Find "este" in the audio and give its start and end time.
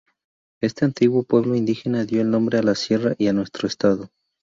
0.63-0.83